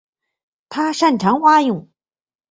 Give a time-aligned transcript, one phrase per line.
[0.67, 1.87] 他擅长蛙泳。